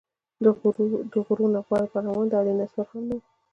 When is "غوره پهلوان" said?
1.65-2.25